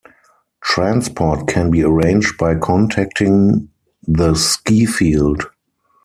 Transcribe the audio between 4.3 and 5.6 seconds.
skifield.